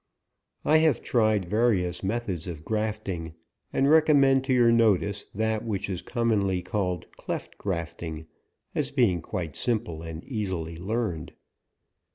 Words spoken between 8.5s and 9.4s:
as being